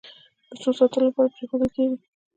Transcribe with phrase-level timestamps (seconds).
[0.49, 1.97] د څو ساعتونو لپاره پرېښودل کېږي.